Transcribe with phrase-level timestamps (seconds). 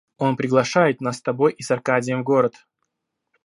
[0.17, 2.55] Он приглашает нас с тобой и с Аркадием в город.